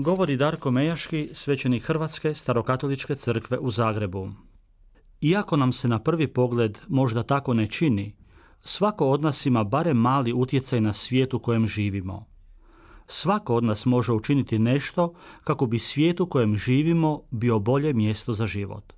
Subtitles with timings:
[0.00, 4.30] Govori Darko Mejaški, svećenik Hrvatske starokatoličke crkve u Zagrebu.
[5.20, 8.16] Iako nam se na prvi pogled možda tako ne čini,
[8.60, 12.26] svako od nas ima barem mali utjecaj na svijet u kojem živimo.
[13.06, 15.14] Svako od nas može učiniti nešto
[15.44, 18.92] kako bi svijet u kojem živimo bio bolje mjesto za život.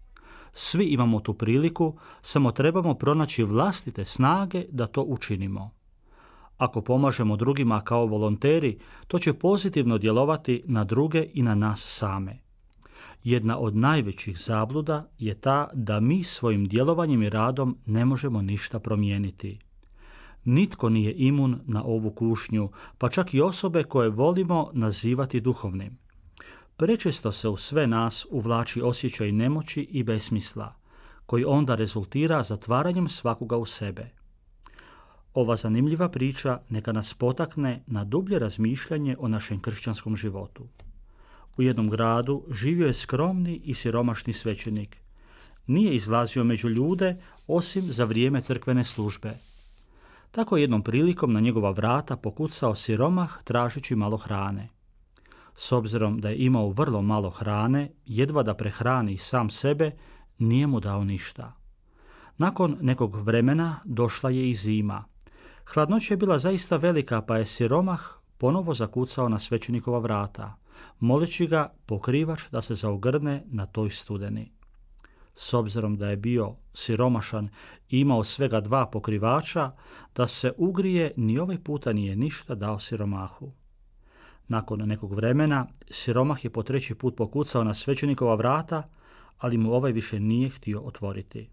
[0.52, 5.79] Svi imamo tu priliku, samo trebamo pronaći vlastite snage da to učinimo.
[6.60, 12.38] Ako pomažemo drugima kao volonteri, to će pozitivno djelovati na druge i na nas same.
[13.24, 18.78] Jedna od najvećih zabluda je ta da mi svojim djelovanjem i radom ne možemo ništa
[18.78, 19.58] promijeniti.
[20.44, 25.98] Nitko nije imun na ovu kušnju, pa čak i osobe koje volimo nazivati duhovnim.
[26.76, 30.74] Prečesto se u sve nas uvlači osjećaj nemoći i besmisla,
[31.26, 34.19] koji onda rezultira zatvaranjem svakoga u sebe.
[35.34, 40.68] Ova zanimljiva priča neka nas potakne na dublje razmišljanje o našem kršćanskom životu.
[41.56, 44.96] U jednom gradu živio je skromni i siromašni svećenik.
[45.66, 49.36] Nije izlazio među ljude osim za vrijeme crkvene službe.
[50.30, 54.68] Tako je jednom prilikom na njegova vrata pokucao siromah tražeći malo hrane.
[55.56, 59.90] S obzirom da je imao vrlo malo hrane, jedva da prehrani sam sebe,
[60.38, 61.52] nije mu dao ništa.
[62.38, 65.04] Nakon nekog vremena došla je i zima.
[65.74, 68.00] Hladnoća je bila zaista velika, pa je siromah
[68.38, 70.56] ponovo zakucao na svećenikova vrata,
[71.00, 74.52] moleći ga pokrivač da se zaogrne na toj studeni.
[75.34, 77.48] S obzirom da je bio siromašan
[77.88, 79.72] i imao svega dva pokrivača,
[80.16, 83.52] da se ugrije ni ovaj puta nije ništa dao siromahu.
[84.48, 88.82] Nakon nekog vremena, siromah je po treći put pokucao na svećenikova vrata,
[89.38, 91.50] ali mu ovaj više nije htio otvoriti.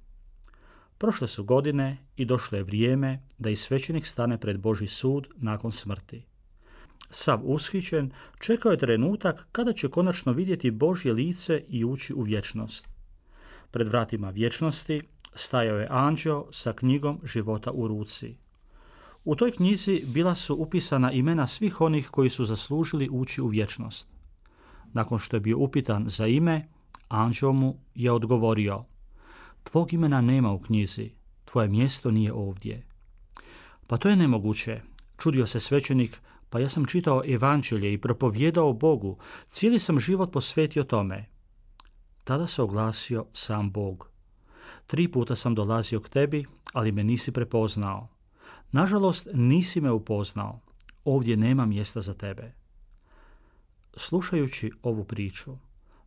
[0.98, 5.72] Prošle su godine i došlo je vrijeme da i svećenik stane pred Boži sud nakon
[5.72, 6.26] smrti.
[7.10, 12.88] Sav ushićen, čekao je trenutak kada će konačno vidjeti Božje lice i ući u vječnost.
[13.72, 15.02] Pred vratima vječnosti
[15.34, 18.38] stajao je anđeo sa knjigom života u ruci.
[19.26, 24.10] U toj knjizi bila su upisana imena svih onih koji su zaslužili ući u vječnost.
[24.94, 26.68] Nakon što je bio upitan za ime,
[27.08, 28.84] anđeo mu je odgovorio–
[29.72, 31.12] Tvog imena nema u knjizi,
[31.46, 32.86] tvoje mjesto nije ovdje.
[33.88, 34.82] Pa to je nemoguće,
[35.18, 39.18] čudio se svećenik, pa ja sam čitao evanđelje i propovjedao Bogu,
[39.48, 41.26] cijeli sam život posvetio tome.
[42.24, 44.10] Tada se oglasio sam Bog.
[44.86, 48.08] Tri puta sam dolazio k tebi, ali me nisi prepoznao.
[48.72, 50.62] Nažalost, nisi me upoznao.
[51.04, 52.54] Ovdje nema mjesta za tebe.
[53.96, 55.58] Slušajući ovu priču,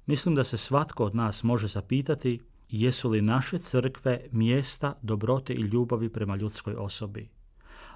[0.06, 5.60] mislim da se svatko od nas može zapitati jesu li naše crkve mjesta dobrote i
[5.60, 7.28] ljubavi prema ljudskoj osobi.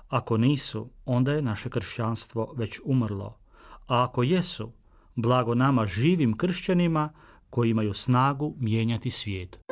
[0.09, 3.39] Ako nisu, onda je naše kršćanstvo već umrlo,
[3.87, 4.73] a ako jesu,
[5.15, 7.12] blago nama živim kršćanima
[7.51, 9.64] koji imaju snagu mijenjati svijet.